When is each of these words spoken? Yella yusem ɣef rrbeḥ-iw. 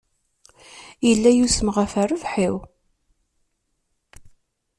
Yella 1.07 1.31
yusem 1.33 1.69
ɣef 1.75 1.93
rrbeḥ-iw. 2.03 2.55